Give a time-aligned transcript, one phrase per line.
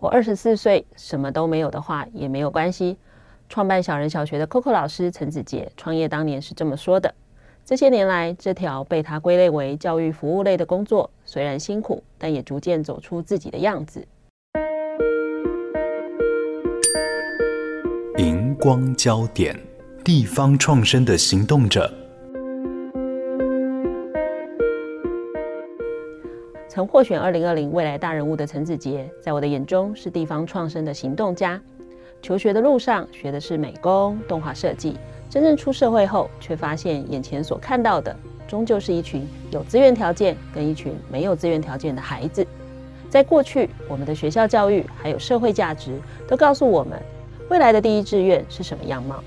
[0.00, 2.96] 我二十四岁，什么都没有的话也没有关系。
[3.50, 7.14] 创办小人小学的 Coco 老师陈子杰，创业当年是这么说的：
[7.66, 14.08] 这些年来，这条被他归类为教育服务类的工作，虽然辛苦，但也逐渐走出自己的样子。
[18.16, 19.54] 荧光焦点，
[20.02, 21.99] 地方创生的行动者。
[26.70, 31.60] 曾获选二零二零未来大人物的陈子杰，在我的眼中是地方创生的行动家。
[32.22, 34.96] 求学的路上学的是美工、动画设计，
[35.28, 38.14] 真正出社会后，却发现眼前所看到的，
[38.46, 42.46] 终究是一群有资源条件跟一群没有资源条件的孩子。
[43.08, 47.02] 在过去，我们的学校教育还有社会价值都告诉我们，
[47.48, 49.20] 未来的第一志愿是什么样貌，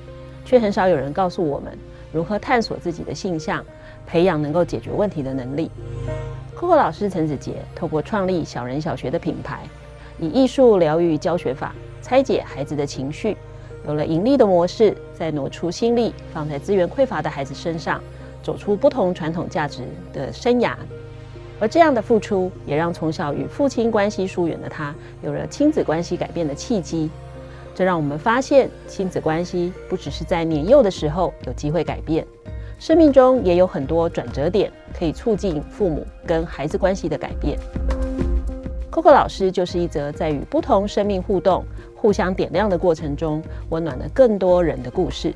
[0.45, 1.77] 却很少有人告诉我们
[2.13, 3.61] 如何探索自己的性向，
[4.07, 5.69] 培养能够解决问题的能力。
[6.55, 9.63] Coco 老师陈子杰透过创立小人小学的品牌，
[10.19, 13.35] 以艺术疗愈教学法拆解孩子的情绪，
[13.87, 18.01] 有了盈利的模式，再挪出心力放在资源匮乏的孩子身上，
[18.43, 20.75] 走出不同传统价值的生涯。
[21.59, 27.09] 而这样的付出，也让从小与父亲关系疏远的他，有了亲子关系改变的契机。
[27.73, 32.25] 这让我们发现，亲子关系不只是在年幼的时候有机会改变。
[32.83, 37.57] 生命中也有很多转折点，可以促进父母跟孩子关系的改变。
[38.91, 41.63] Coco 老师就是一则在与不同生命互动、
[41.95, 45.33] 互相点亮的过程中，温暖了更多人的故事。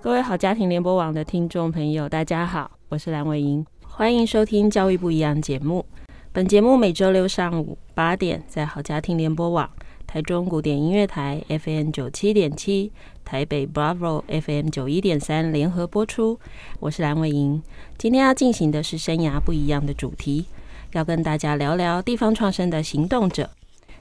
[0.00, 5.84] 各位好家庭联播网的听众朋友，大家好，我是蓝伟莹，欢迎收听《教育不一样》节目。
[6.32, 9.68] 本节目每周六上午八点在好家庭联播网、
[10.06, 12.92] 台中古典音乐台 FM 九七点七、
[13.24, 16.38] 台北 Bravo FM 九一点三联合播出。
[16.78, 17.60] 我是蓝伟莹，
[17.98, 20.46] 今天要进行的是生涯不一样的主题，
[20.92, 23.50] 要跟大家聊聊地方创生的行动者。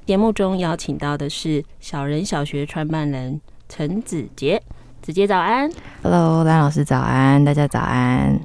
[0.05, 4.61] 节目中邀请到的是小人小学创办人陈子杰，
[5.01, 5.67] 子杰早安。
[6.03, 8.39] Hello，蓝老师早安，大家早安。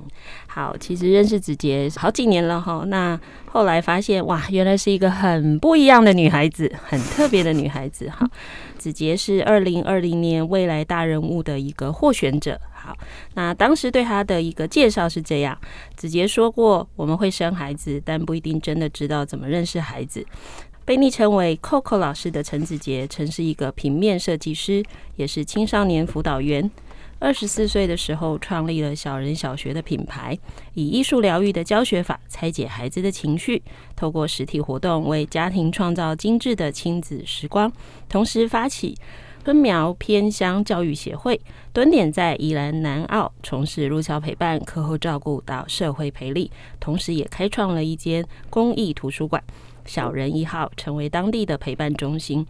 [0.54, 2.84] 好，其实认识子杰好几年了哈。
[2.86, 8.08] 那后来发现，哇，原来是一个很不一样的女孩子，很特别的女孩子。
[8.08, 8.24] 哈，
[8.78, 12.56] 子杰是二零二零年未来大人物的一个获选者。
[12.72, 12.96] 好，
[13.34, 15.58] 那当时对她的一个介绍是这样：
[15.96, 20.24] 子杰说过，我们会生孩子，但不一定真的知道怎么认识孩子。
[20.84, 24.84] 被昵称为 Coco 老师的陈子杰，曾是一个平面设计师，
[25.16, 26.70] 也是青少年辅导员。
[27.18, 30.38] 二十四岁的时候，创立了小人小学的品牌，
[30.74, 33.62] 以艺术疗愈的教学法拆解孩子的情绪，
[33.96, 37.72] 透过实体活动为家庭创造精致的亲子时光。
[38.08, 38.94] 同时发起
[39.42, 41.40] 春苗偏乡教育协会，
[41.72, 49.42] 蹲点在宜兰南澳，从事入校陪伴、课后照顾到社会培力，同时也开创了一间公益图书馆——
[49.86, 52.46] 小人一号，成为当地的陪伴中心。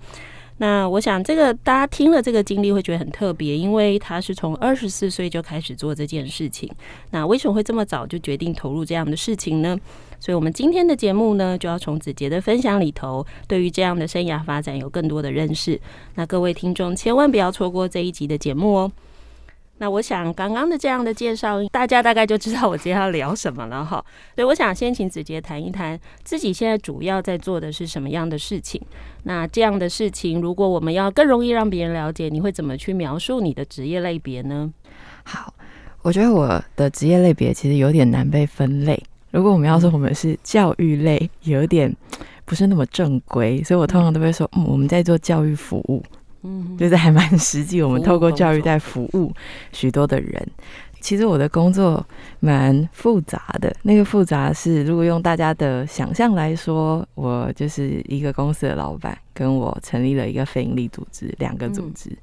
[0.58, 6.70] 那我想，这个大家听了这个经历会觉得很特别，因为他是从二十四岁就开始做这件事情。
[7.10, 9.76] 那为什么会这么早就决定投入这样的事情呢？
[10.20, 15.78] 所以，我们今天的节目呢，就要从子杰的分享里头，对于这样的生涯发展有更多的认识。
[16.14, 18.92] 那各位听众千万不要错过这一集的节目哦。
[19.78, 24.02] 那我想，刚刚的这样的介绍，大家大概就知道我今天要聊什么了哈。
[24.36, 28.80] 所以，我想先请子杰谈一谈自己现在主要在做的是什么样的事情。
[29.24, 34.72] 那这样的事情，如果我们要更容易让别人了解，你会怎么去描述你的职业类别呢？
[35.24, 35.52] 好，
[36.02, 39.02] 我觉得我的职业类别其实有点难被分类。
[39.32, 41.92] 如果我们要说我们是教育类，有点
[42.44, 46.00] 不是那么正规，所以我通常都会说，嗯，我们在做教育服务。
[46.44, 47.82] 嗯，就是还蛮实际。
[47.82, 49.32] 我们透过教育在服务
[49.72, 50.46] 许多的人。
[51.04, 52.02] 其实我的工作
[52.40, 62.08] 蛮复杂的，那个复杂是，如果用大家的想象来说，我就是一个公司的老板，跟我成立了一个非营利组织，两个组织。
[62.08, 62.16] 嗯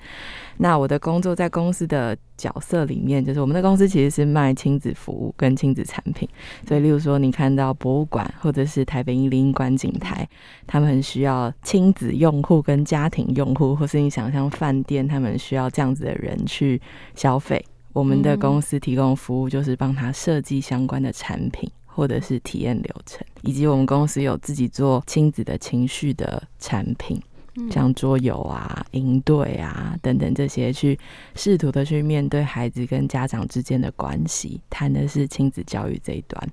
[0.57, 6.27] 那我的工作在公司的角色里面，就是我们的公司其实是卖亲子服务跟亲子产品，
[6.67, 10.27] 所以例如说你看到博物馆或者是台北一零一观景台，
[10.67, 16.79] 他们很需要亲子用户跟家庭用户，或是你想象饭店，他们需要这样子的人去
[17.15, 17.63] 消费。
[17.93, 27.21] 我们的公司提供服务就是帮他设计相关的产品或者是体验流程，以及我们公司有自己做亲子的情绪的产品，
[27.69, 30.97] 像桌游啊、营队啊等等这些，去
[31.35, 36.49] 试图的去面对孩子跟家长之间的关系，谈的是亲子教育这一端。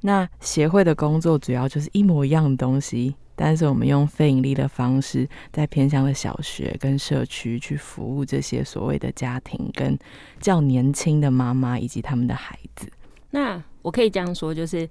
[0.00, 3.14] 那协会的工作主要就是一模一样的东西。
[3.36, 9.98] 但是我们用非盈利的方式，在偏乡的小学跟社区去服务这些所谓的家庭跟
[10.40, 12.88] 较年轻的妈妈以及他们的孩子。
[13.30, 14.88] 那我可以这样说，就是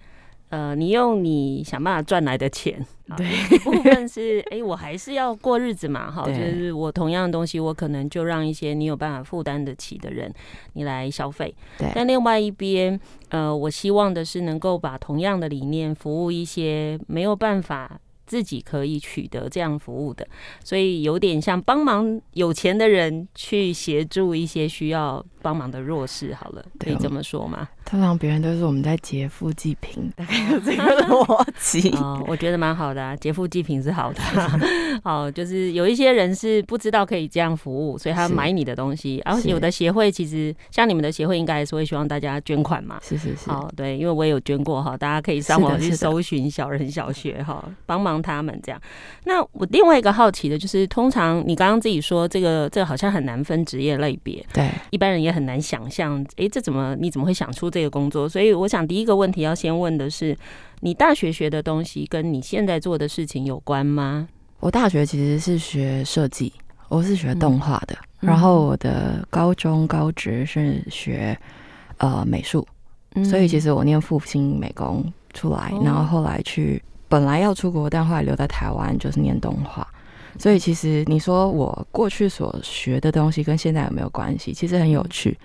[0.49, 2.85] 呃，你用你想办法赚来的钱，
[3.17, 3.25] 对，
[3.55, 10.31] 一部分是哎、欸，我还是要过日子嘛，哈，就是我同样的东西，我可能就让一些你有办法负担得起的人，
[10.73, 11.55] 你来消费。
[11.77, 12.99] 对，但另外一边，
[13.29, 17.99] 呃，我希望的是能够把同样的理念服务一些没有办法。
[18.25, 20.27] 自己可以取得这样服务的，
[20.63, 26.33] 所以有点像帮忙有钱的人去协助一些需要帮忙的弱势。
[26.33, 27.67] 好了，可以这么说吗？
[27.85, 31.89] 通常别人都是我们在劫富济贫， 大概有这个逻辑。
[31.97, 34.21] 哦，我觉得蛮好的啊，劫富济贫是好的。
[35.03, 39.21] 好， 就是有一些人是不知道可以这样服务，所以他买你的东西。
[39.25, 42.99] 然后有的协会其实像你们的协会，应该还是会希望大家捐款嘛。
[43.03, 43.51] 是是是。
[43.51, 48.81] 哦，对，因为我也有捐过哈，大家可以上网去搜寻小人小学哈，帮忙他们这样。
[49.25, 58.29] 那我另外一个好奇的就是，通常你刚刚自己说这个这个好像很难分职业类别，对，一般人也很难想象，哎、欸，这怎么你怎么会想出这个工作？
[58.29, 60.37] 所以我想第一个问题要先问的是，
[60.81, 64.27] 你大学学的东西跟你现在做的事情有关吗？
[64.59, 66.53] 我大学其实是学设计，
[66.87, 71.37] 我是学动画的，嗯、然后我的高中高职是学
[71.97, 72.65] 呃美术，
[73.15, 75.03] 嗯、所以其实我念复兴美工
[75.33, 76.81] 出来，哦、然后后来去。
[77.09, 79.87] 本来要出国，但后来留在台湾，就是念动画。
[80.37, 84.53] 所以其实你说我过去所学的东西跟现在有没有关系？
[84.53, 85.37] 其实很有趣。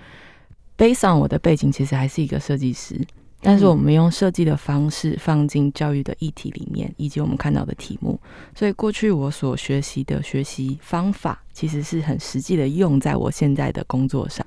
[0.76, 3.00] Based on 我的背景，其实还是一个设计师，
[3.40, 8.18] 但是我们用设计的方式放进教育的议题里面，以及我们看到的题目。
[8.54, 14.46] 所以过去我所学习的学习方法，其实是很实际的用在我现在的工作上。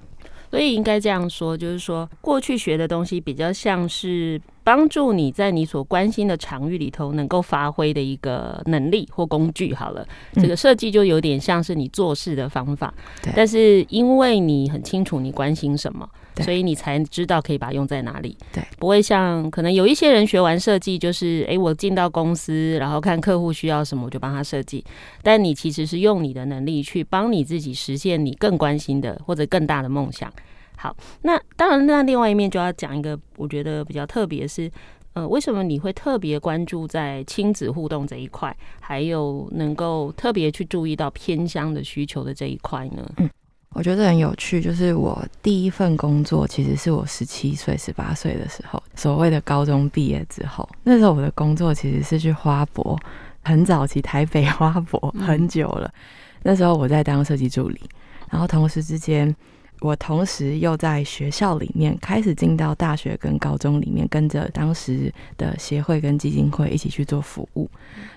[0.51, 4.39] 所以应该这样说，就是说过去学的东西比较像是。
[4.63, 9.73] 帮助你在你所关心的场域里头能够发挥的一个能力或工具。
[9.73, 12.93] 好了，这个设计就有点像是你做事的方法。
[13.23, 13.33] 对。
[13.35, 16.07] 但是因为你很清楚你关心什么，
[16.41, 18.37] 所以你才知道可以把它用在哪里。
[18.51, 18.63] 对。
[18.79, 24.83] 不会像可能有一些人学完设计，就是哎，我进到公司，然后看客户需要什么，我就帮他设计。
[25.21, 30.31] 但你其实是用你的能力去帮你自己实现你更关心的或者更大的梦想。
[30.77, 34.71] 好，那当然，那另外一面就要讲一个，我觉得比较特别是，
[35.13, 43.07] 呃，为什么你会特别关注在亲子互动这一块，还有能够特别去注意到偏乡的需求的这一块呢？
[43.17, 43.29] 嗯，
[43.73, 52.99] 我觉得很有趣，就是我第一份工作其实是我十七岁、十八岁的时候，所谓的高中毕业之后，那时候我的工作其实是去花博，
[53.43, 55.99] 很早期台北花博很久了，嗯、
[56.43, 57.79] 那时候我在当设计助理，
[58.29, 59.35] 然后同时之间。
[59.81, 67.69] 我同时又在学校里面开始进到大学跟高中里面，跟着当时的协会跟基金会一起去做服务。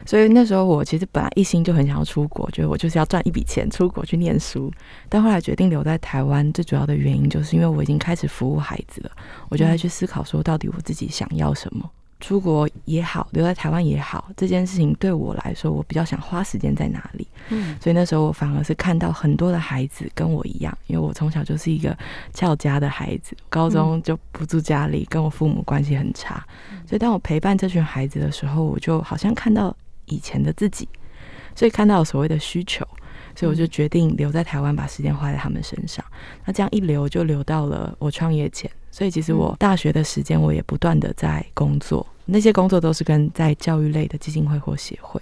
[0.05, 4.70] 所以那时候我其实本来一心就很想要出国，觉得我就是要赚一笔钱出国去念书。
[5.08, 9.10] 但后来决定留在台湾，最主要的原因就是因为我已经开始服务孩子了，
[9.48, 11.91] 我就在去思考说，到底我自己想要什么。
[12.24, 17.28] 出国也好，留在台湾也好，这件事情对我来说，我比较想花时间在哪里？
[17.50, 21.94] 嗯，所以那时候我反而是看到很多的孩子跟我一样，因为我从小就是一个
[22.32, 26.43] 翘家的孩子，高中就不住家里，跟我父母关系很差。
[26.86, 29.76] 所以当我陪伴这群孩子的时候，我就好像看到
[30.06, 30.88] 以前的自己，
[31.54, 32.88] 所以看到所谓的需求，
[33.36, 36.02] 所以我就决定留在台湾，把时间花在他们身上。
[36.46, 42.06] 那这样一留就留到了我创业前，所以其实我大学的时间我也不断的在工作。
[42.26, 45.20] 那些工作都是跟在教育类的基金会或协会，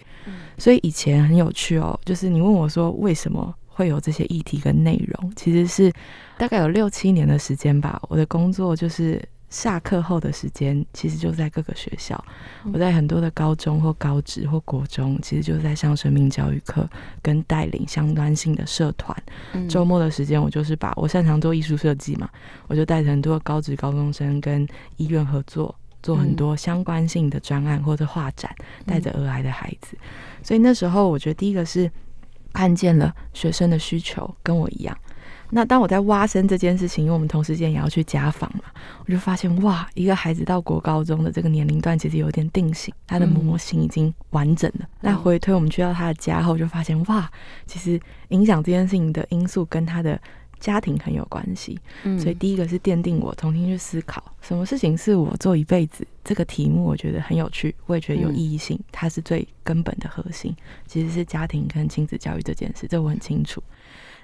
[0.57, 1.99] 所以以前很有趣哦。
[2.05, 5.93] 就是你问我说为什么会有这些议题跟内容，其实是
[6.39, 8.01] 大概有六七年的时间吧。
[8.09, 12.23] 我的工作就是下课后的时间，其实就在各个学校。
[12.73, 16.89] 我在很多的高中或高职或国中，其实就是在上生命教育课，
[17.21, 19.15] 跟带领相关性的社团。
[19.69, 22.31] 周末的时间，我就是把我擅长做艺术设计嘛，
[22.69, 24.67] 我就带着很多高职高中生跟
[24.97, 25.75] 医院合作。
[26.03, 28.53] 做很多相关性的专案或者画展，
[28.85, 29.97] 带着儿癌的孩子，
[30.43, 31.91] 所以那时候我觉得第一个是
[32.53, 34.97] 看见了学生的需求跟我一样。
[35.55, 38.65] 那当我在挖深这件事情，因为我们同时间也要去家访嘛，
[39.05, 44.87] 我就发现哇，一个孩子到国高中的这个年龄段其实有点定型，他的模型已经完整了。
[45.03, 47.31] 那回推我们去到他的家后，就发现哇，
[47.67, 50.19] 其实影响这件事情的因素跟他的。
[50.63, 51.77] 家庭很有关系。
[52.05, 56.07] 嗯，所以第一个是奠定我重新去思考什么事情是我做一辈子。
[56.25, 60.55] 这个题目我觉得很有趣，我也觉得有意义性，嗯、它是最根本的核心，
[60.87, 63.61] 其实是家庭跟亲子教育这件事，这我很清楚。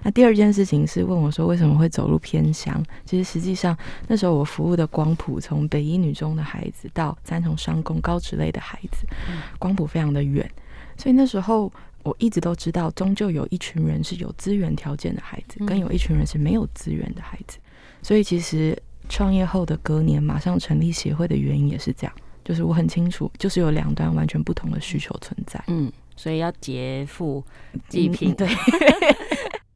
[0.04, 2.80] 那第二件事情是问我说，为什么会走入偏乡？
[3.04, 3.76] 其实实际上
[4.06, 9.04] 那时候我服务的光谱，从北一女中的孩子到三重商工高职类的孩子，
[9.58, 10.48] 光谱非常的远。
[10.96, 11.72] 所以那时候
[12.08, 17.58] 我一直都知道，终究有一群人是有资源条件的孩子，跟有一群人是没有资源的孩子。
[18.02, 18.76] 所以其实
[19.08, 25.62] 创业后的隔年马上成立协会的原因也是这样，就是我很清楚，就是有两端完全不同的需求存在。
[25.66, 27.44] 嗯，所以要劫富
[27.88, 28.48] 济贫，对。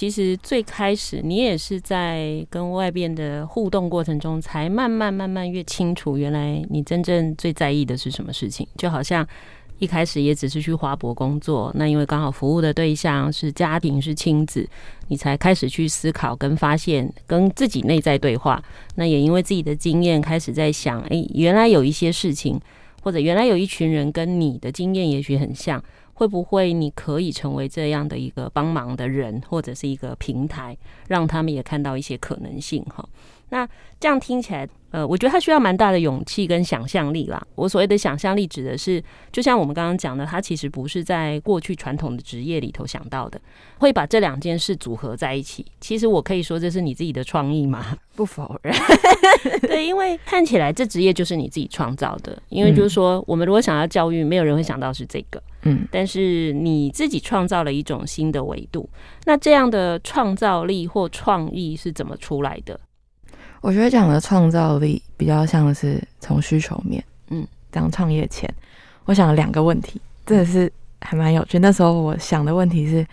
[0.00, 8.66] 其实最开始你也是在跟外边的互动过程中，才慢慢慢慢越清楚，原来你真正最在意的是什么事情。
[8.78, 9.28] 就好像
[9.78, 14.66] 一开始也只是去华博工作，那因为刚好服务的对象是家庭是亲子，
[15.08, 18.64] 你才开始去思考跟发现，跟自己内在对话。
[18.94, 22.58] 那也因为自己的经验，开始在想，哎，原来有一些事情，
[23.02, 25.84] 或者原来有一群人跟你的经验也许很像。
[26.20, 30.76] 会不会你可以成为这样的一个帮忙的人，或者是一个平台，
[31.08, 33.02] 让他们也看到一些可能性哈？
[33.48, 33.66] 那
[33.98, 37.42] 这样听起来，呃，我觉得他需要蛮大的勇气跟想象力啦。
[37.54, 43.40] 我所谓的想象力，指的是就像我们刚刚讲的，他其实不是在过去传统的职业里头想到的，
[43.78, 45.64] 会把这两件事组合在一起。
[45.80, 47.96] 其实我可以说，这是你自己的创意吗？
[48.14, 48.74] 不否认。
[49.66, 52.40] 对，因为看起来这职业就是你自己创造的。
[52.50, 55.42] 因为就是说，我们如果想要教育，没有人会想到是这个。
[55.62, 58.88] 嗯，但是你自己创造了一种新的维度。
[59.24, 62.78] 那这样的创造力或创意是怎么出来的？
[63.60, 68.48] 我觉得讲的创造力比较像是从需求面，嗯，当创业前，
[69.04, 71.58] 我想了两个问题，真的是还蛮有趣。
[71.58, 73.06] 那时候我想的问题是，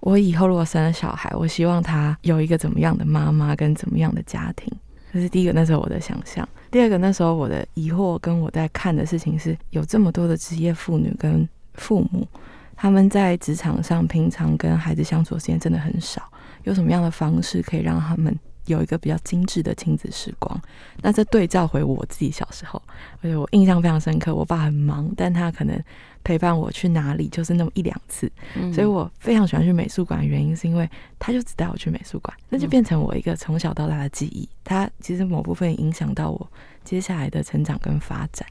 [0.00, 4.68] 我以后如果生了小孩，我希望他有一个怎么样的妈妈跟怎么样的家庭，
[5.12, 5.52] 这是第一个。
[5.52, 6.48] 那时候我的想象。
[6.72, 12.26] 第二个，那时候我的疑惑跟我在看的事情是，有这么多的职业妇女跟父母，
[12.74, 16.22] 他们在职场上平常跟孩子相处的时间真的很少，
[16.64, 18.36] 有什么样的方式可以让他们？
[18.66, 20.60] 有一个比较精致的亲子时光，
[21.02, 22.82] 那这对照回我自己小时候，
[23.20, 24.34] 而且我印象非常深刻。
[24.34, 25.78] 我爸很忙，但他可能
[26.22, 34.48] 陪伴我去哪里就是那么一两次，嗯、所以我非常喜欢去美术馆的原因是因为他就只带我去美术馆，那就变成我一个从小到大的记忆。
[34.64, 36.50] 他其实某部分影响到我
[36.82, 38.46] 接下来的成长跟发展。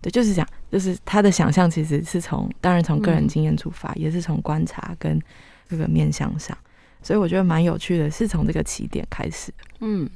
[0.00, 5.20] 对，就是讲，就是他的想象其实是从当然从个人经验出发，嗯、也是从观察跟
[5.68, 6.58] 这个面向上。
[7.02, 9.52] 所以我觉得蛮有趣的，是从这个起点开始。
[9.80, 10.08] 嗯，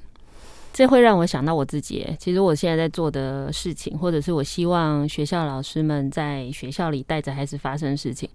[0.73, 2.07] 这会让我想到我自己。
[2.19, 8.29] 其实我现在在做的事情，或者是我希望学校老师们在学校里带着孩子发生的事情，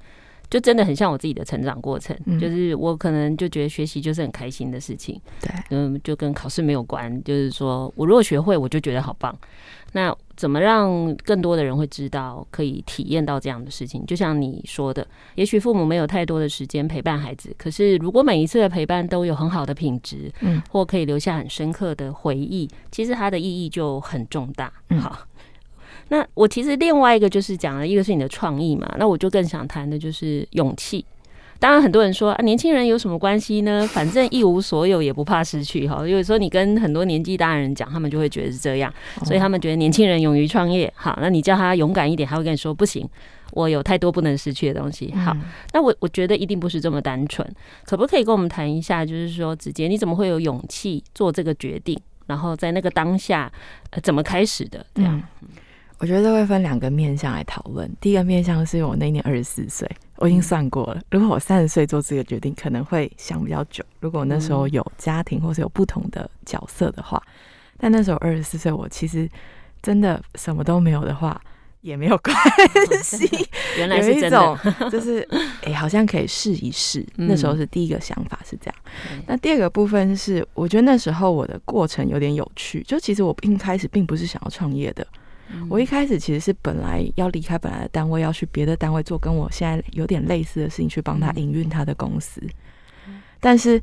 [0.51, 2.15] 就真的很像我自己的成长过程。
[2.25, 5.20] 嗯、就是我可能就觉得学习就是很开心的事情。
[5.41, 7.24] 对，嗯，就跟考试没有关。
[7.24, 9.36] 就是说我如果学会，我就觉得好棒。
[9.93, 14.05] 那怎么让更多的人会知道，可以体验到这样的事情？
[14.05, 15.05] 就像你说的，
[15.36, 24.72] 也许父母没有太多的时间陪伴孩子，可是如果每一次的陪伴都有很好的品质，嗯，或可以留下很深刻的回忆，其实它的意义就很重大。
[25.01, 25.27] 好，
[26.12, 31.06] 那我其实另外一个就是讲了一个是你的创意嘛，那我就更想谈的就是勇气。
[31.58, 33.88] 当然，很多人说啊，年轻人有什么关系呢？
[33.88, 36.06] 反正一无所有也不怕失去哈。
[36.06, 40.91] 有时候你跟很多年纪大的人讲，他们就会觉得是这样，所以他们觉得年轻人勇于创业。
[40.98, 43.08] 好，那你叫他勇敢一点，他会跟你说不行，
[43.53, 45.13] 我有太多不能失去的东西。
[45.13, 45.34] 好，
[45.72, 47.48] 那我我觉得一定不是这么单纯。
[47.86, 51.98] 可不可以跟我们谈一下，就是说子杰，你怎么会有勇气做这个决定？
[52.25, 53.51] 然后在那个当下，
[53.91, 54.86] 呃，怎么开始的？
[54.94, 55.22] 这样。
[56.01, 57.88] 我觉得会分两个面向来讨论。
[58.01, 61.00] 第一个面向是我那年二十四岁，我已经算过了。
[61.12, 63.84] 如果我三十岁做这个决定，可能会想比较久。
[64.00, 67.22] 如果那时候有家庭或是有不同的角色的话，
[67.77, 69.29] 但那时候二十四岁，我其实
[69.84, 71.39] 真的什么都没有的话，
[71.81, 72.36] 也没有关
[73.03, 73.29] 系。
[73.77, 75.20] 原来是真的，就是
[75.62, 77.05] 哎、欸，好像可以试一试。
[77.15, 78.75] 那时候是第一个想法是这样。
[79.27, 82.81] 那第二个部分是，我觉得那时候我的过程有点有趣。
[82.88, 85.05] 就其实我一开始并不是想要创业的。
[85.70, 92.41] 我一开始其实是本来要离开本来的单位，要去别的单位做跟我现在有点类似的事情，去帮他营运他的公司。
[93.39, 93.81] 但是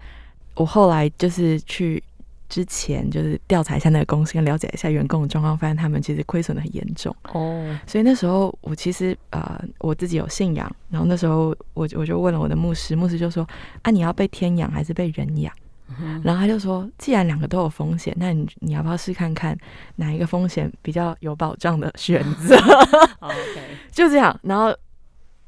[0.54, 2.02] 我后来就是去
[2.48, 7.78] 之前就是调查一下那个公司，跟了解一下员工的状况，发现他们其实亏损的很严重哦。
[7.86, 13.46] 所以那时候我其实呃我自己有信仰，然后那时候我我就问了我的牧师，牧师就说
[13.82, 15.52] 啊，你要被天养还是被人养？
[16.00, 19.56] 嗯、然后他就说，既然两个都有风险，那你你要不要试看看
[19.96, 22.56] 哪一个风险比较有保障的选择？
[23.20, 24.38] OK， 就这样。
[24.42, 24.74] 然后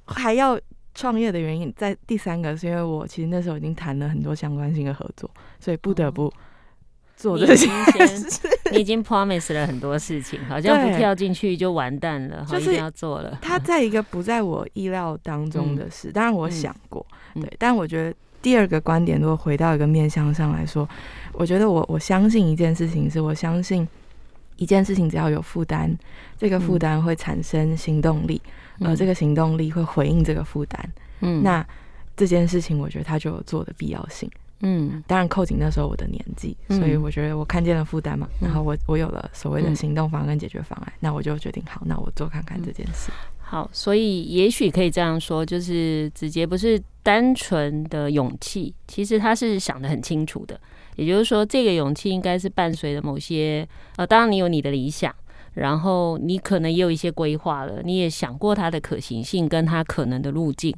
[0.06, 0.59] 还要
[0.94, 5.30] 创业的原因，在第三个是因为我其实那时候已经谈了很多相关性的合作，
[5.61, 6.32] 所以不得不
[7.16, 7.66] 做这些
[8.06, 8.49] 事。
[8.73, 13.38] 你已经 promise 了很多事情，好像不跳进去就完蛋了，好，一定要做了。
[13.42, 18.16] 他在一个不在我意料当中的事，当然我想过，嗯、对，但我觉得。
[18.42, 20.88] 第二个观点，如果回到一个面向上来说，
[21.32, 23.87] 我觉得我我相信一件事情，是我相信
[24.56, 25.94] 一件事情只要有负担，
[26.38, 28.40] 这个负担会产生行动力，
[28.80, 31.66] 而这个行动力会回应这个负担，嗯，那
[32.16, 34.30] 这件事情我觉得它就有做的必要性，
[34.61, 43.11] 嗯，当然扣紧那时候我的年纪，所以我觉得我看见了负担嘛，然后我我有了所谓的行动方案跟解决方案，那我就决定好，那我做看看这件事。
[43.50, 50.59] 好，所以也许可以这样说，就是子杰不是单纯的勇气，其实他是想得很清楚的。
[50.95, 53.66] 也就是说，这个勇气应该是伴随着某些
[53.97, 55.12] 呃，当然你有你的理想，
[55.54, 60.73] 然后你可能也有一些规划了，你也想过它的可行性跟它可能的路径。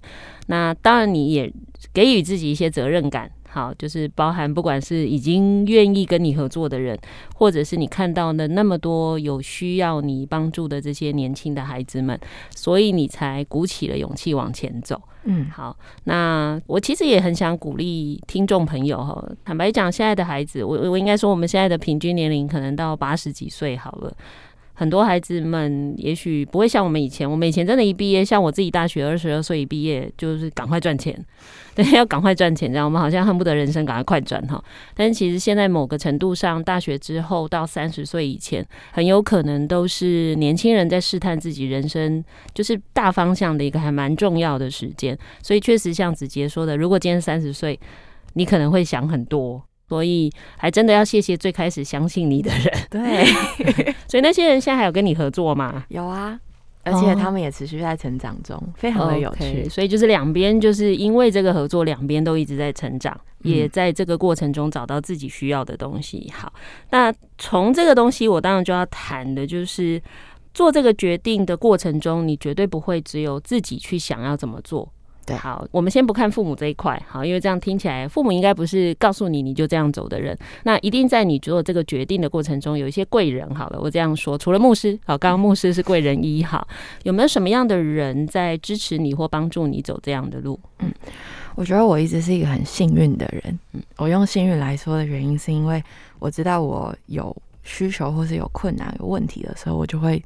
[0.47, 1.53] 那当然你也
[1.93, 3.31] 给予自己一些责任感。
[3.53, 6.99] 好，就是包含不管是已经愿意跟你合作的人，
[7.35, 12.19] 或者是你看到的那么多有需要你帮助的这些年轻的孩子们，
[12.57, 14.99] 所以你才鼓起了勇气往前走。
[15.25, 24.11] 嗯，好，那我其实也很想鼓励听众朋友哈，坦白讲，现在的孩子，我我应该说我们现在的平均年龄可能到八十几岁好了。
[24.75, 31.15] 很多孩子们也许不会像我们以前，我们以前真的，一毕业，像我自己大学二十二岁一毕业，就是赶快赚钱，
[31.75, 34.63] 对，要赶快赚钱，这样我们好像恨不得人生赶快快转哈。
[34.95, 42.25] 但是其实现在某个程度上，大学之后到三十岁以前，很有可能都是年轻人在试探自己人生，
[42.55, 45.17] 就是大方向的一个还蛮重要的时间。
[45.43, 47.79] 所以确实像子杰说的，如果今天三十岁，
[48.35, 49.63] 你可能会想很多。
[49.93, 52.73] 所以，还真的要谢谢最开始相信你的人。
[52.89, 53.27] 对，
[54.09, 55.85] 所以那些人现在还有跟你合作吗？
[55.89, 56.41] 有啊，
[56.83, 59.45] 而且他们也持续在成长中，哦、非常的有趣。
[59.65, 63.15] Okay, 所以就是两边就是因为这个合作，两边都一直在成长，
[63.45, 66.33] 嗯、也在这个过程中找到自己需要的东西。
[66.35, 66.51] 好，
[66.89, 70.01] 那从这个东西，我当然就要谈的就是
[70.55, 74.91] 做这个决定的过程中，你绝对不会只有自己去想要怎么做。
[75.25, 80.37] 对，好，我们先不看父母这一块，好，因为这样听起来，父母应该不是告诉你你就这样走的人。
[80.65, 83.49] 那一定在你做这个决定的过程中，有一些贵人。
[83.55, 86.67] 好了，我这样说，除了牧师，好，刚刚牧师是贵人一，好，
[87.05, 90.59] 有没有什么样的人在支持你或帮助你走这样的路？
[90.81, 90.93] 嗯，
[91.55, 93.59] 我觉得我一直是一个很幸运的人。
[93.75, 95.81] 嗯，我用幸运来说的原因，是因为
[96.19, 100.21] 我知道我有需求或是有困难、有问题的时候，我就会。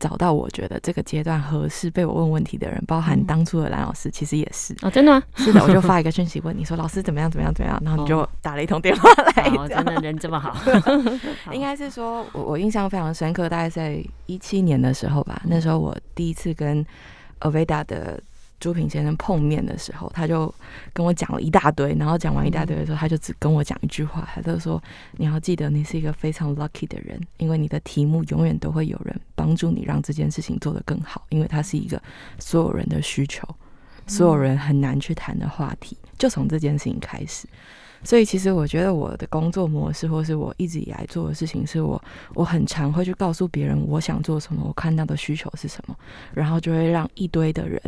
[0.00, 4.74] 找到我觉得这个阶段合适被我问问题的人，包含当初的蓝老师，其实也是。
[4.82, 5.12] 哦，真的？
[5.12, 5.22] 吗？
[5.36, 10.56] 是的，我就发一个讯息问你说，老师怎么样怎么样怎么样，然后你就打了一通电话来，哦，真的人这么好，
[11.52, 16.84] 应该是说我我印象非常深刻，大概在一七年的时候吧，那时候我第一次跟
[17.40, 18.18] Aveda 的。
[18.60, 20.54] 朱平先生碰面的时候，他就
[20.92, 24.80] 跟我讲了一大堆，然后讲完一大堆的时候，他就只跟我讲一句话，他就说
[25.16, 32.00] ：“你要记得，你是一个非常 lucky 的人，因为你的题目永远都会有人帮助你，让这件事情做得更好，因为它是一个
[32.38, 33.48] 所有人的需求，
[34.06, 37.48] 所有人很难去谈的话题，就从这件事情开始。”
[38.02, 42.02] 所以，其实我觉得我的工作模式，或是我一直以来做的事情，是我
[42.34, 45.96] 我很常会去告诉别人我想做什么，我看到的需求是什么，
[46.32, 47.80] 然后就会让一堆的人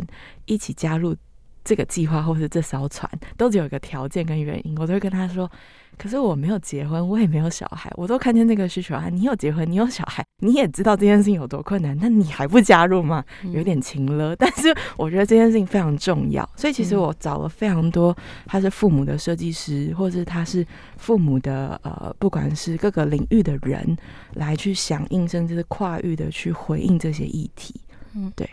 [0.45, 1.15] 一起加入
[1.63, 5.49] 这个计划，或是这艘船，都只有一个条件跟原因，我都会跟他说。
[5.95, 9.09] 可是我没有结婚，我也没有小孩，我都看见这个需求啊！
[9.11, 13.23] 你有结婚，你有小孩，你也知道这件事情有多困难，那你还不加入吗？
[13.43, 14.35] 有点情了。
[14.41, 20.65] 但是我觉得这件事情非常重要，所以其实我找了非常多他是父母的设计师，或是他是
[20.97, 23.95] 父母的呃，不管是各个领域的人
[24.33, 27.79] 来去响应，甚至是跨域的去回应这些议题。
[28.15, 28.49] 嗯，对。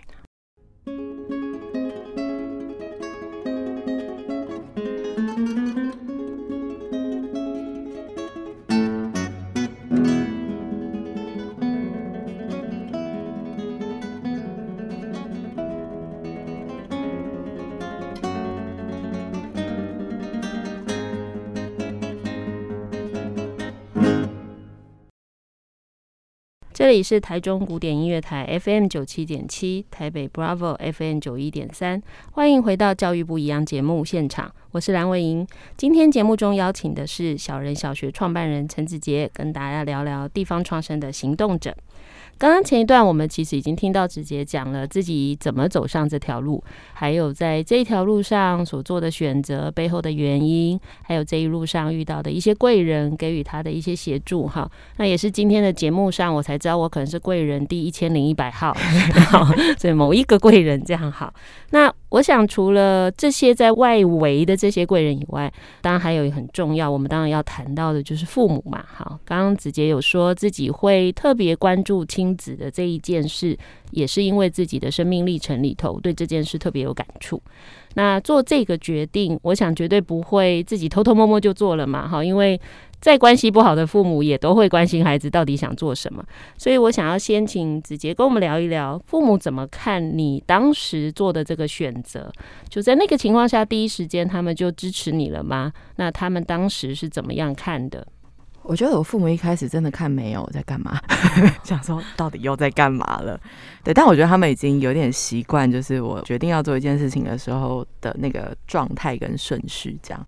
[26.81, 35.45] 这里是台中古典音乐台 FM 九七点七，台北 Bravo FM 九一点三，欢迎回到教育部一样节目现场，我是蓝伟莹。
[35.77, 41.75] 今天节目中邀请的是小人小学创办人陈子杰，跟大家聊聊地方创生的行动者。
[42.39, 54.71] 刚刚前一段我们其实已经听到子杰讲了自己怎么走上这条路，还有在这一条路上所做的选择背后的原因，还有这一路上遇到的一些贵人给予他的一些协助哈。
[54.99, 58.73] 那也是今天的节目上我才知道我可能是贵人第一千零一百号，
[59.77, 61.35] 所以某一个贵人这样好。
[61.71, 68.85] 那我想除了这些在外围的这些贵人以外，当然还有很重要，我们当然要谈到的就是父母嘛。
[68.87, 72.31] 好，刚刚子杰有说自己会特别关注亲。
[72.41, 73.55] 子的这一件事，
[73.91, 77.43] 也是因为自己的生命历程里头对这件事特别有感触。
[77.95, 82.59] 那做这个决定，我想绝对不会自己偷偷摸摸就做了嘛，哈，因为
[83.01, 86.23] 再关系不好的父母也都会关心孩子到底想做什么。
[86.59, 92.31] 所以我想要先请子杰跟我们聊一聊，父母怎么看你当时做的这个选择？
[92.69, 95.73] 就在那个情况下，第一时间他们就支持你了吗？
[95.97, 98.07] 那他们当时是怎么样看的？
[98.63, 101.01] 我觉得我父母一开始真的看没有在干嘛，
[101.65, 103.41] 想说到底又在干嘛了。
[103.83, 110.27] 对，但我觉得他们已经有点习惯，就是我决定要做一件事情的时候的那个状态跟顺序这样。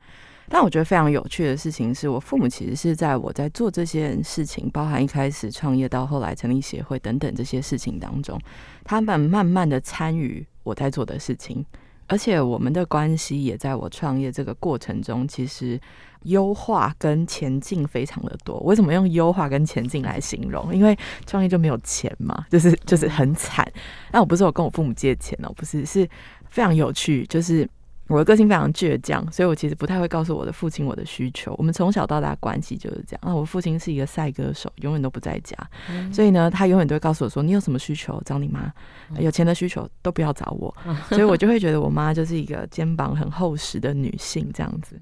[0.54, 8.38] 但我觉得非常有趣的事情是，我父母其实是在我在做这些事情，包含一开始创业到后来成立协会等等这些事情当中，
[8.84, 11.64] 他们慢慢的参与我在做的事情。
[12.06, 15.80] 而且我们的关系也在我创业这个过程中，其实
[16.24, 18.60] 优化跟前进非常的多。
[18.60, 20.76] 为什么用优化跟前进来形容？
[20.76, 23.66] 因为创业就没有钱嘛，就是就是很惨。
[24.10, 26.06] 但我不是我跟我父母借钱哦，不是，是
[26.50, 27.66] 非常有趣，就是。
[28.12, 31.54] 我的个性非常倔强，所以我其实不太会告诉我的父亲我的需求。
[31.56, 33.20] 我们从小到大关系就是这样。
[33.22, 35.56] 啊，我父亲是一个赛歌手，永远都不在家，
[35.88, 38.70] 嗯、所以呢，他永远都会告诉我说：“你有什么需求找你妈，
[39.18, 40.74] 有钱的需求都不要找我。
[40.86, 45.00] 嗯”所以我就会觉得我妈就是一个肩膀很厚实的女性这样子。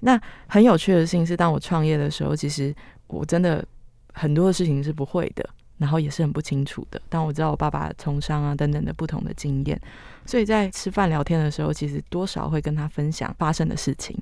[0.00, 2.74] 那很有趣的事情是，当我创业的时候，其实
[3.06, 3.64] 我真的
[4.12, 5.48] 很多的事情是不会的。
[5.80, 9.80] 然后也是很不清楚的，但我知道我爸爸从商啊等等的不同的经验，
[10.26, 14.14] 所以在吃饭聊天的时候，其实多少会跟他分享发生的事情，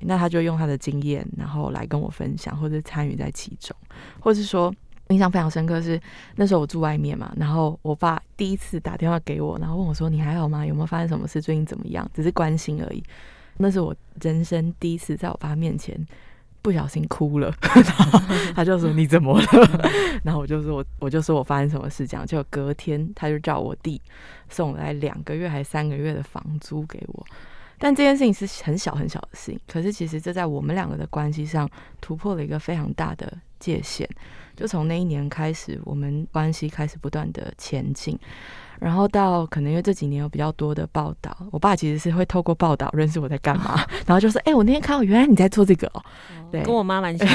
[0.00, 3.74] 那他就用他的经验，然后来跟我分享，或者参与在其中，
[4.18, 4.74] 或是说
[5.10, 6.00] 印象非常深刻是
[6.34, 10.66] 那时候我住外面嘛，然后我爸第一次打电话给我，然后问我说：“你还好吗？
[10.66, 11.40] 有没有发生什么事？
[11.40, 13.00] 最近怎么样？”只是关心而已。
[13.58, 15.94] 那是我人生第一次在我爸面前。
[16.64, 18.18] 不小心哭了，然 后
[18.54, 19.46] 他就说，你怎么了？
[20.24, 24.00] 然后我就说我我就说我发生什么事，这样就隔天他就叫我弟
[24.48, 27.26] 送来两个月还三个月的房租给我。
[27.76, 31.68] 但这件事情是很小很小的事情，可是其实这在我们两个的关系上
[32.00, 34.08] 突破了一个非常大的界限。
[34.56, 38.18] 就从那一年开始，我们关系开始不断的前进。
[38.80, 46.02] 然后到可能因为这几年有比较多的报道，我爸其实是会透过报道认识我在干嘛，然后就说：“哎、欸，我那天看到原来你在做这个哦。”
[46.52, 47.26] 对，跟我妈蛮像，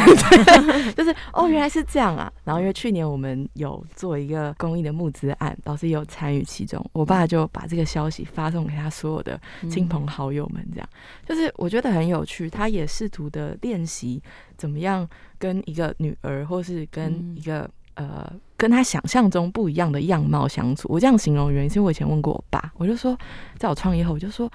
[0.95, 2.32] 就是哦，原来是这样啊。
[2.45, 10.89] 然后因为去年我们有做一个公益的募资案，老师也有参与其中，我爸就把这个消息发送给他所有的亲朋好友们，这样
[11.28, 12.49] 就是我觉得很有趣。
[12.49, 14.21] 他也试图的练习
[14.56, 15.06] 怎么样
[15.38, 17.69] 跟一个女儿，或是跟一个。
[18.00, 23.18] 呃，跟他想象中不一样的样貌相处，我这样形容原因是因为我以前问过我爸，我就说，
[23.58, 24.50] 在我创业后，我就说，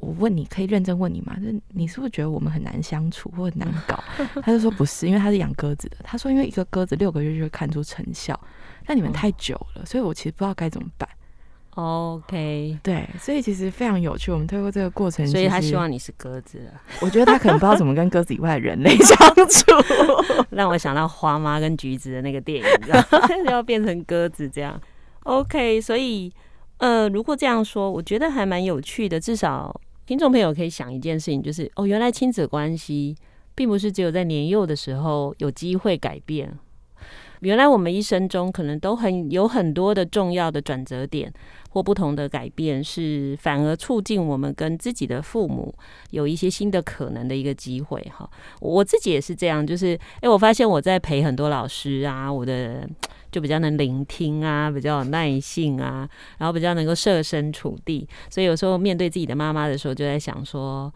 [0.00, 1.36] 我问你可以认真问你吗？
[1.36, 4.02] 就是你是不是觉得我们很难相处或很难搞？
[4.42, 5.98] 他就说不是，因为他是养鸽子的。
[6.02, 8.38] 他说，因为一个鸽子六个月就会看出成效，
[8.84, 11.08] 但你们太久了，所以我其实不知道该怎么办。
[11.80, 14.32] OK，对，所以其实非常有趣。
[14.32, 16.60] 我们透过这个过程，所以他希望你是鸽子。
[17.00, 19.64] 我觉得他可能不知道怎么跟鸽子以外的人类 相处，
[20.50, 22.64] 让我想到花妈跟橘子的那个电影，
[23.48, 24.80] 要变成鸽子这样。
[25.22, 26.32] OK，所以
[26.78, 29.20] 呃，如果这样说，我觉得还蛮有趣的。
[29.20, 33.14] 至少听众朋友可以想一件事情，就是哦，原来亲子关系
[33.54, 36.58] 并不是只有在年幼的时候有机会改变。
[37.40, 41.32] 原来我们一生中可能都很有很多的重要的转折点。
[41.70, 45.74] 或不同的改变，是反而促进我们跟自己的父母
[46.10, 48.28] 有一些新的可能的一个机会哈。
[48.60, 52.88] 我自己也是这样，就是诶、我发现我在陪很多老师啊，我的
[53.30, 60.92] 就比较能聆听啊，比较有耐性啊，然后比较能够设身处地，所以有时候面对自己的妈妈的时候，就在想说，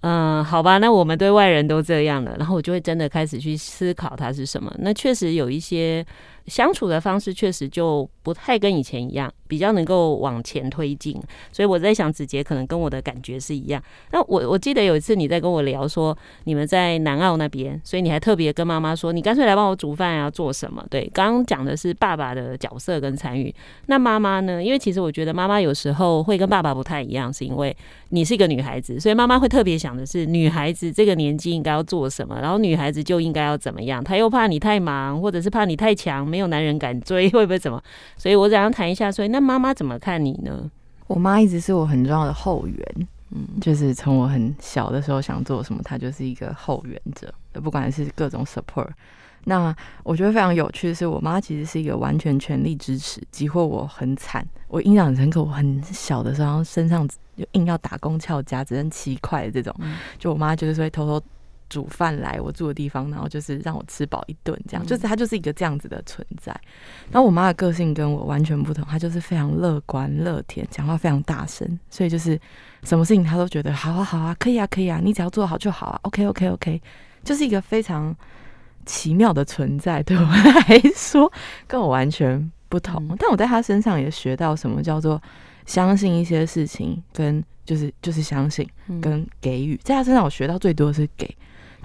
[0.00, 4.74] 嗯，好吧，那我们对外人都这样了，然后我就会真的开始去思考它是什么。
[4.80, 6.04] 那确实有一些。
[6.46, 11.20] 相处的方式确实就不太跟以前一样，比较能够往前推进。
[11.52, 13.82] 所以我在想，子杰可能跟我的感觉是一样。
[14.12, 20.84] 那我我记得有一次你在跟我聊说，你们在南澳那边，所以你还特别跟妈妈说，你干脆来帮我煮饭，要做什么？
[20.88, 23.54] 对，刚刚讲的是爸爸的角色跟参与。
[23.86, 24.62] 那妈妈呢？
[24.62, 27.76] 因为其实我觉得妈妈有时候会跟爸爸不太一样，是因为
[28.10, 34.02] 你是一个女孩子，所以妈妈会特别想的是女孩子这个年纪应该要做什么，然后女孩子就应该要怎么样。
[34.02, 36.26] 她又怕你太忙，或者是怕你太强。
[36.36, 37.82] 没有男人敢追，会不会怎么？
[38.18, 40.70] 所以我想要谈一下，所以那妈妈怎么看你呢？
[41.06, 48.88] 我妈一直是我很重要的后援，嗯，就是从我很小的时候想做什么，她就是一个后援者，不管是各种 support。
[49.44, 55.42] 那我觉得非常有趣的是，我妈其实是一个完全全力支持，几乎我很惨，我印象很深刻。
[55.42, 59.74] 我很小的时候，身上就硬要打工翘家，只剩七块的这种，
[60.18, 61.24] 就我妈就是会偷偷
[61.68, 66.52] 煮饭来我住的地方，然后就是让我吃饱一顿，这样，就是她就是一个这样子的存在。
[67.10, 72.40] 然后我妈的个性跟我完全不同，她就是非常乐观乐天，讲话非常大声，所以就是
[72.82, 76.82] 什么事情她都觉得好啊好啊，可以啊可以啊，你只要做好就好啊，OK OK OK，
[77.22, 78.14] 就是一个非常。
[78.88, 81.32] 奇妙的存在对我来说
[81.66, 85.20] 跟我完全不同，嗯、但我在她身上也学到什么叫做
[85.66, 88.64] 相信一些事情，跟就是就是相信
[89.02, 89.74] 跟给予。
[89.74, 91.26] 嗯、在她身上我学到最多的是给，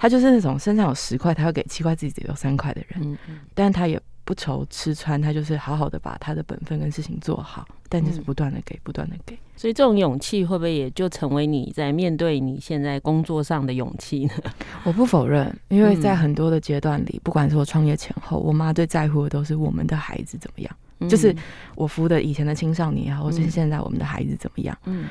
[0.02, 3.00] 他就是那种身上有十块，他会给七块，自己只有三块的人。
[3.00, 4.00] 嗯嗯，但他也。
[4.24, 9.36] 不愁吃穿，他就是好好的把他的本分跟事情做好，但就是不断的给，不断的给。
[9.56, 14.32] 所以这种勇气会不会也就成为你在面对你现在工作上的勇气呢？
[14.84, 21.34] 我不否认，因为在很多的阶段里，不管是我创业前后，我妈最在乎的都是我们的孩子怎么样，就是
[21.74, 24.78] 我服的以前的青少年也好，或是现在我们的孩子怎么样。
[24.84, 25.06] 嗯。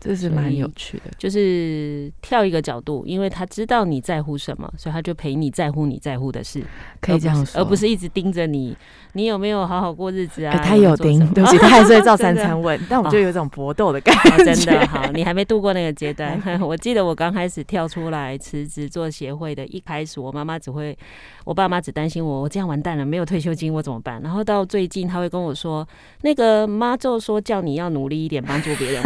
[0.00, 6.64] 这是蛮有趣的，就是跳一个角度，因为他知道你在乎什么，所以他就陪你在乎你在乎的事，
[7.02, 8.74] 可以这样说，而不是一直盯着你，
[9.12, 10.52] 你有没有好好过日子啊？
[10.56, 14.44] 欸、他有盯， 对不起， 他还是会照三餐问，但我就有一种搏斗的感觉、哦。
[14.44, 16.40] 真的好， 你还没度过那个阶段。
[16.62, 20.96] 我记得我刚开始跳出来辞职做协会的，一开始我妈妈只会，
[21.44, 24.18] 我爸妈只担心我，我这样完蛋了，没有退休金我怎么办？
[24.22, 25.86] 然后到最近他会跟我说，
[26.22, 29.02] 那个妈就说叫你要努力一点，帮助别人。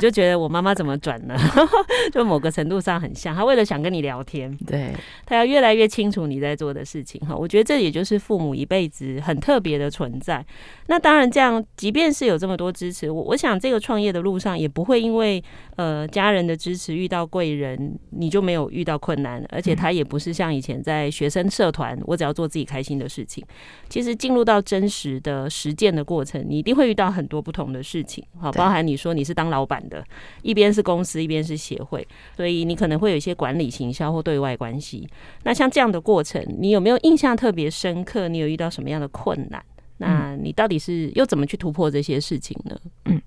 [0.00, 1.36] 就觉得我妈妈怎么转呢？
[2.12, 4.92] 就某个程度上很像，她为了想跟你聊天，对，
[5.24, 7.34] 她要越来越清楚你在做的事情哈。
[7.34, 10.44] 我觉得这也就是父母一辈子很特别的存在。
[10.86, 15.42] 那当然，这样即便是有这么多支持，我我想这个创业的路上也不会因为
[15.76, 19.44] 呃家人的支持遇到贵人，你就没有遇到困难。
[19.50, 23.44] 而且他也不是像以前在学生社团，我只要做自己开心的事情。
[23.88, 29.95] 其实进入到真实的实践的过程，你一定会遇到很多不同的事情，好，包含你说你是当老板的。
[30.42, 32.06] 一边是公司，一边是协会，
[32.36, 35.08] 所以你可能会有一些管理、行销或对外关系。
[35.44, 38.28] 那像这样的过程，你有没有印象特别深刻？
[38.28, 39.62] 你有遇到什么样的困难？
[39.98, 42.78] 那你到底是又怎么去突破这些事情呢？
[43.06, 43.20] 嗯，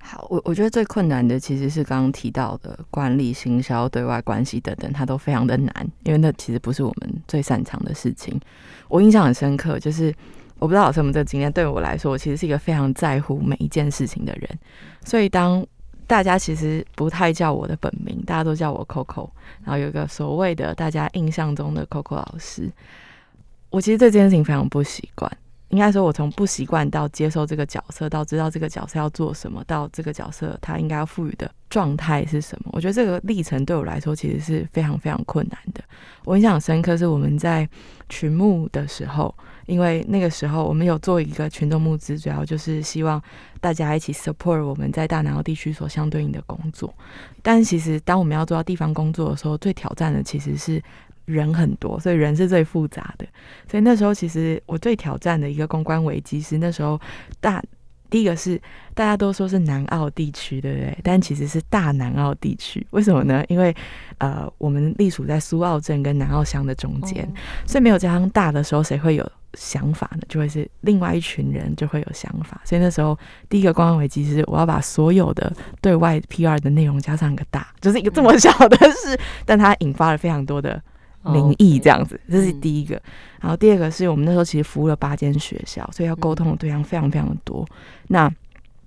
[0.00, 8.40] 好，我我觉得最困难的其实是刚刚提到的管理、行销、对外关系等等，它都非常的难，因为那其实不是我们最擅长的事情。
[8.88, 10.14] 我印象很深刻，就是。
[10.60, 14.58] 我不知道老师有没有这个经验，对我来说，我其实是一个非常在乎每一件事情的人。
[15.04, 15.64] 所以当
[16.08, 19.28] 大家其实不太叫我的本名，大家都叫我 Coco，
[19.62, 22.68] 然后有一个所谓的大家印象中的 Coco 老师，
[23.70, 25.30] 我其实对这件事情非常不习惯。
[25.68, 35.84] 应该说，我从不习惯到接受这个角色，到知道这个角色要做什么，到这个角色他应该要赋予的状态是什么，我觉得这个历程对我来说其实是非常非常困难的。
[36.24, 37.68] 我印象深刻是我们在
[38.08, 39.34] 群目的时候，
[39.68, 43.22] 因为那个时候我们有做一个群众募资，主要就是希望
[43.60, 46.92] 大家一起 support 我们在大南澳地区所相对应的工作。
[47.42, 50.82] 但其实当我们要做到地方工作的时候，最挑战的其实是。
[51.28, 53.26] 人很多，所以人是最复杂的。
[53.70, 56.98] 所以那时候，其实我最挑战的一个公关危机是那时候
[57.38, 57.62] 大
[58.08, 58.58] 第一个是
[58.94, 60.98] 大家都说是南澳地区，对不对？
[61.02, 62.86] 但其实是大南澳地区。
[62.92, 63.44] 为什么呢？
[63.48, 63.76] 因为
[64.16, 67.30] 呃，我们隶属在苏澳镇跟南澳乡的中间，
[67.66, 70.22] 所以没有加上大的时候，谁会有想法呢？
[70.28, 72.60] 就会是另外一群人就会有想法。
[72.64, 73.18] 所以那时候
[73.48, 80.82] 第一个公关危机是我要把所有的对外 PR 的内容加上一个大，就是一个这么小的事， 但它引发了非常多的。
[81.24, 82.94] 民意这样子，这是第一个。
[83.40, 87.66] 然后第二个是我们那时候其实服务了八间学校，所以要沟通的对象非常非常的多。
[88.06, 88.32] 那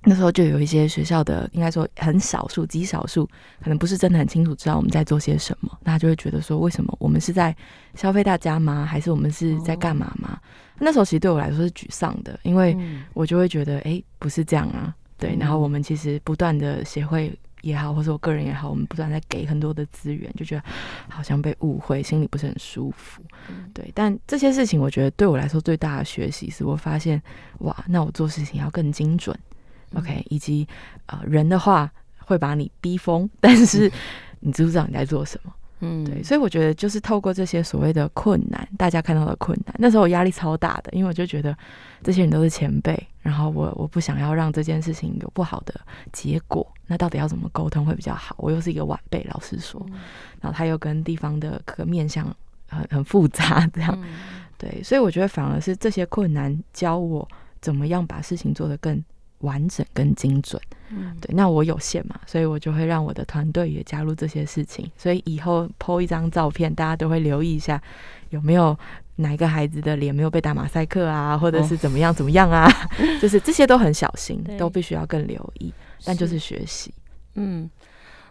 [0.04, 3.26] 那时候就有一些学校的，应该说很少数、极少数，
[3.62, 7.56] 可能不是真的很清楚知道我们在做些什么，那就会觉得说，为什么我们是在
[7.96, 8.86] 消费大家吗？
[8.86, 10.40] 还是我们是在干嘛吗？
[10.80, 12.76] 那时候其实对我来说是沮丧的，因为
[13.14, 14.94] 我就会觉得，哎，不是这样啊。
[15.18, 17.38] 对，然后我们其实不断的协会。
[17.62, 20.64] 也好，或者我个人也好，我们不断在给很多的资源，就觉得
[21.08, 23.22] 好像被误会，心里不是很舒服。
[23.50, 27.22] 嗯、对，但这些事情，我觉得对我来说最大的学习是我发现，
[27.60, 29.38] 哇，那我做事情要更精准。
[29.92, 30.68] 嗯、OK，以及
[31.06, 33.92] 啊、呃，人的话会把你逼疯，但是
[34.40, 35.54] 你知不知道你在做什么？
[35.84, 41.58] 嗯，对，所以我觉得就是透过这些所谓的困难，大家看到的困难，那时候我压力超大的，因为我就觉得
[42.04, 45.74] 这些人都是前辈，然后我我不想要让这件事情有不好的
[46.14, 48.36] 结果，那到底要怎么沟通会比较好？
[48.38, 49.84] 我又是一个晚辈，老实说，
[50.40, 52.26] 然后他又跟地方的各个面向
[52.70, 53.98] 很很复杂，这样，
[54.60, 57.28] 对，所以我觉得反而是这些困难教我
[57.60, 59.04] 怎么样把事情做得更
[59.42, 60.62] 完整、跟精准。
[60.90, 61.34] 嗯，对。
[61.36, 64.90] 那我有限嘛，所以我就会让我的团队也加入这些事情。
[64.98, 67.82] 所以以后 po 一张照片，大家都会留意一下
[68.30, 68.78] 有没有
[69.18, 72.66] 哪一个孩子的脸没有被打马赛克啊，或者是怎么样怎么样啊，
[73.00, 75.74] 哦、 就是这些都很小心，都必须要更留意。
[76.04, 76.94] 但就是学习，
[77.36, 77.70] 嗯。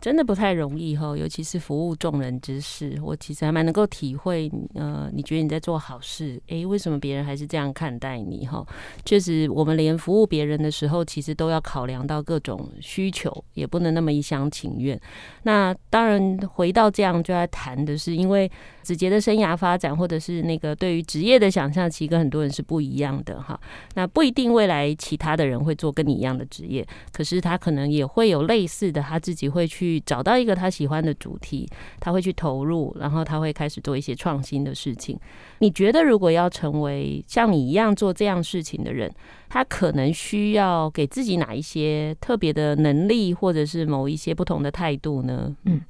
[0.00, 4.50] 真的不太容易哈，尤其是服务众人之事，我其实还蛮能够体会。
[4.74, 8.46] 呃，你觉得你在做好事，诶、为什么别人还是这样看待你？
[8.46, 8.66] 哈，
[9.04, 14.98] 确实，我们连服务别人的时候，其实都要考量到各种需求，也不能那么一厢情愿。
[15.42, 18.50] 那当然，回到这样就要谈的是，因为
[18.82, 23.58] 子杰的生涯发展，或者是那个对于职业的想象，其实跟很多人是不一样的哈。
[23.94, 30.00] 那不一定未来其他的人会做跟你一样的职业，可是他可能也会有类似的，他自己会去。
[30.10, 31.68] 找到一个他喜欢的主题，
[32.00, 35.16] 他会去投入，然后他会开始做一些创新的事情。
[35.58, 39.08] 你觉得，如果要成为像你一样做这样事情的人，
[39.48, 45.54] 他可能需要给自己哪一些特别的能力，或者是某一些不同的态度呢？
[45.64, 45.80] 嗯，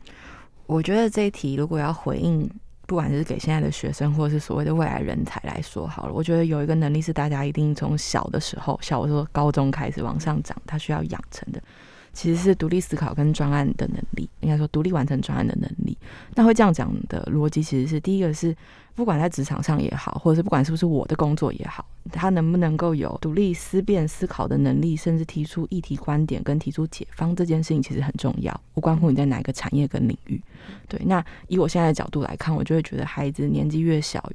[0.66, 2.50] 我觉得这一题如果要回应，
[2.90, 11.62] 不管是给现在的学生，或者是所谓的未来人才来说好了，我觉得有一个能力是大家一定从小的时候，小的时候、高中开始往上涨，他需要养成的。
[12.12, 15.96] 其实是独立思考跟专案的能力，应该说独立完成专案的能力。
[16.34, 18.54] 那会这样讲的逻辑，其实是第一个是，
[18.94, 30.40] 不管在职场上也好，或者是不管是不是我的工作也好，他能不能够有独立思辨思考的能力，甚至提出议题观点跟提出解方，这件事情其实很重要，无关乎你在哪一个产业跟领域。
[30.88, 34.28] 对，那以我现在的角度来看，我就会觉得孩子年纪越小，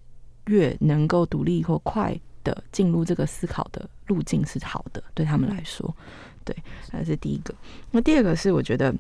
[0.46, 5.94] 越能够独立或快的进入这个思考的路径是好的，对他们来说。
[6.46, 6.56] 对，
[6.92, 7.54] 那是第一个。
[7.92, 8.94] 那第二个是我觉得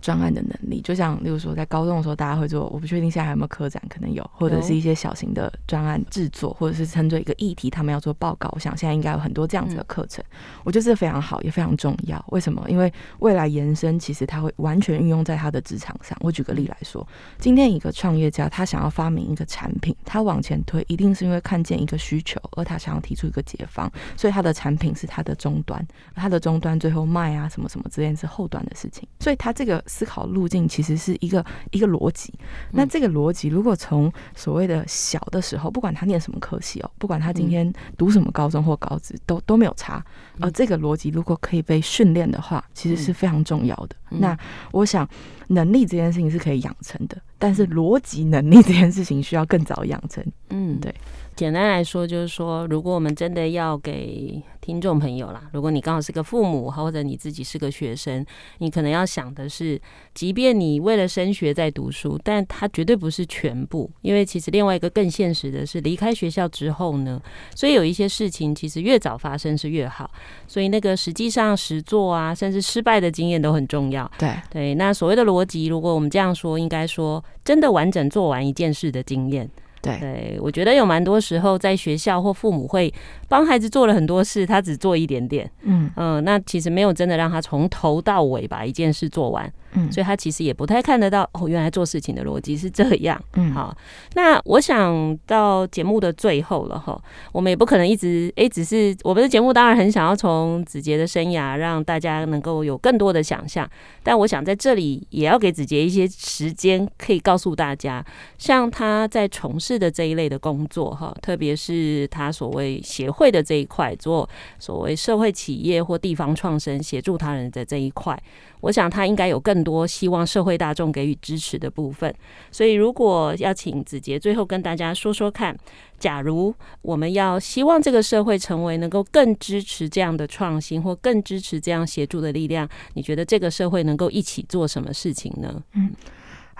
[0.00, 8.48] 专案的能力，就像例如说在高中的时候，大家会做，我不确定现在还有没有科展，可能有，或者是一些小型的专案制作，或者是称作一个议题，他们要做报告。
[8.54, 10.24] 我想现在应该有很多这样子的课程，
[10.64, 12.24] 我觉得这非常好，也非常重要。
[12.28, 12.64] 为什么？
[12.68, 16.16] 因为未来延伸其实他会完全运用在他的职场上。
[16.20, 17.06] 我举个例来说，
[17.38, 25.84] 今天一个创业家他想要发明一个产品，他往前推一定是因为看见一个需求，而他想要提出一个解方，所以他的产品是他的终端，
[26.14, 32.32] 他的终端最后卖啊什么什么之类是后端的事情，所以他这个思考路径其实是一个一个逻辑。
[32.70, 40.04] 那这个逻辑如果从所谓的小的时候，不管他念什么科系哦，不管他今天读什么高中或高职，都都没有差。
[40.40, 43.96] 而这个逻辑如果可以被训练的话，其实是非常重要的。
[44.10, 44.38] 那
[44.70, 45.08] 我想
[45.48, 50.24] 能力这件事情是可以养成的，但是逻辑能力这件事情需要更早养成。
[50.50, 50.94] 嗯，对。
[51.38, 58.26] 简单来说，就是说，如果我们真的要给听众朋友啦，如果你刚好是个父母，或者你自己是个学生，
[58.58, 59.80] 你可能要想的是，
[60.12, 67.22] 即便你为了升学在读书，但它绝对不是全部，因为其实另外一个更现实的是，离开学校之后呢，
[67.54, 70.10] 所以有一些事情其实越早发生是越好，
[70.48, 74.10] 所以那个实际上实做啊，甚至失败的经验都很重要。
[74.18, 79.48] 对对，那所谓的逻辑，如果我们这样说，应该说真的完整做完一件事的经验。
[79.82, 82.92] 对，我觉得有蛮多时候在学校或父母会
[83.28, 89.52] 帮孩子做了很多事，他只做一点点，嗯嗯、呃，那其实没有真的让他从头到尾把一件事做完。
[89.72, 93.22] 嗯，所以他其实也不太看得到哦，原来做事情的逻辑是这样。
[93.34, 93.76] 嗯，好，
[94.14, 96.98] 那我想到节目的最后了哈，
[97.32, 103.68] 我们也不可能一直哎、欸，只是我们的节目当然很想要从子杰的生涯让大家能够有更多的想象，
[104.02, 108.02] 但我想在这里也要给子杰一些时间，可以告诉大家，
[108.38, 114.28] 像他在从事的这一类的工作哈，特别是他所谓协会会的这一块，做
[114.58, 118.18] 所谓社会企业或地方创生协助他人的这一块。
[118.60, 122.12] 我想他应该有更多希望社会大众给予支持的部分，
[122.50, 125.56] 所以如果要请子杰最后跟大家说说看，
[125.96, 126.52] 假如
[126.82, 135.62] 我们要希望这个社会成为能够更支持这样的创新或更支持这样协助的力量，你觉得这个社会能够一起做什么事情呢？
[135.74, 135.92] 嗯，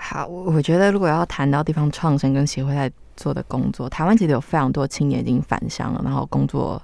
[0.01, 6.81] 好，我我觉得如果要谈到地方创生跟协会在做的工作，台湾其实有非常多青年已经返乡了，然后工作。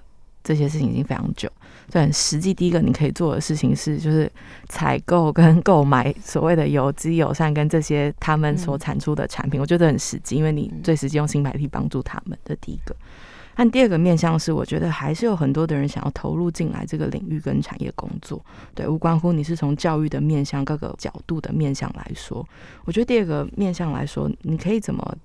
[0.47, 1.49] 这些事情已经非常久，
[1.91, 2.53] 所以很实际。
[2.53, 4.31] 第一个你可以做的事情是，就是
[4.69, 12.37] 采购跟 购买所谓的有机友善跟这些他们所产出的产品，我觉得很实际，因为你最实际用新白体帮助他们。
[12.45, 12.95] 这第一个。
[13.55, 18.43] 但第二个面向是，我觉得还是有很多的人想要投入进来这个领域跟产业工作。
[18.73, 22.45] 对，无关乎你是从教育的面向各个角度的面向来说，
[22.83, 25.17] 我觉得第二个面向来说，你可以怎么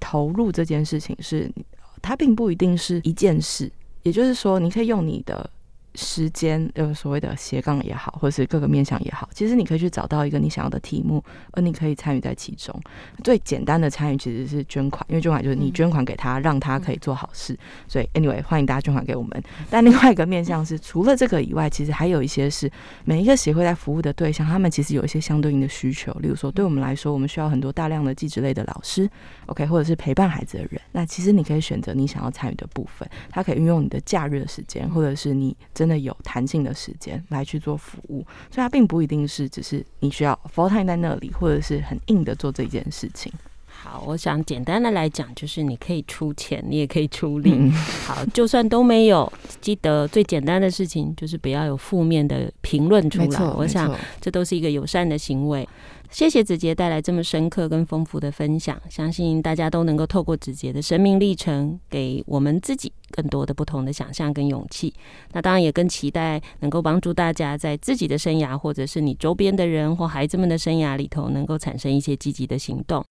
[0.00, 1.50] 投入这件事情是，
[2.00, 3.70] 它并不一定是一件事。
[4.02, 5.48] 也就是说，你可以用你的
[5.94, 11.22] 时间，呃，所谓的斜杠也好，或者是各个面向也好，其实你可以去找到一个你想要的题目，
[11.52, 12.74] 而你可以参与在其中。
[13.22, 17.56] 最简单的参与其实是捐款，因为捐款就是你捐款给他，让他可以做好事。
[17.86, 19.42] 所以，anyway，欢迎大家捐款给我们。
[19.70, 22.70] 但另外一个面向是，除了这个以外，其实还有一些是
[23.04, 26.12] 每一个协会在服务的对象，他们其实有一些相对应的需求。
[26.14, 29.08] 例如说，对我们来说，我们需要很多大量的技职类的老师
[29.46, 30.80] ，OK，或者是陪伴孩子的人。
[30.92, 43.30] 那其实你可以选择你想要参与的部分，他可以运用你的假日的时间，或者是你真的有弹性的时间来去做服务，所以它并不一定是只是你需要 full time 在那里，或者是很硬的做这件事情。
[43.84, 47.52] 好，我想简单的来讲，就是你可以出钱，你也可以出力。
[47.54, 47.70] 嗯、
[48.06, 49.30] 好，就算都没有，
[49.60, 53.40] 记得最简单的事情就是不要有负面的评论出来。
[53.58, 55.68] 我想这都是一个友善的行为。
[56.10, 64.94] 谢谢子杰带来这么深刻跟丰富的分享，相信大家都能够透过子杰的生命历程，给我们自己更多的不同的想象跟勇气。
[65.32, 73.04] 那当然也更期待能够帮助大家在自己的生涯，或者是你周边的人或孩子们的生涯里头，能够产生一些积极的行动。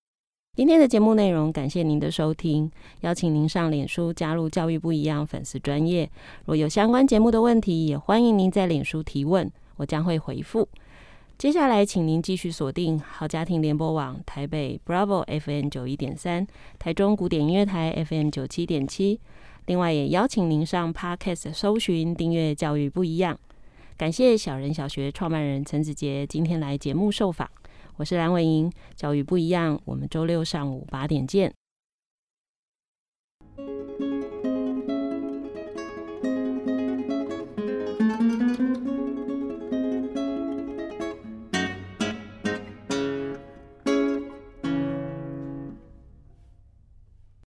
[0.56, 2.70] 今天的节目内容，感谢您的收听，
[3.02, 6.08] 邀请您上脸书加入教育不一样粉丝专业。
[6.46, 10.70] 若有相关节目的问题，也欢迎您在脸书提问，我将会回复。
[11.40, 16.46] 接下来，请您继续锁定好家庭联播网台北 Bravo FM 九一点三，
[16.78, 19.20] 台中古典音乐台 FM 九七点七。
[19.66, 23.36] 另外，也邀请您上 Podcast 搜寻订阅教育不一样。
[23.98, 27.50] 感谢小人小学创办人陈子杰今天来节目受访。
[27.98, 31.54] 我是蓝伟莹，教育不一样，我们周六上午八点见。